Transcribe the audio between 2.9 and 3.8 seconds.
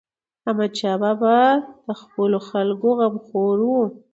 غمخور و.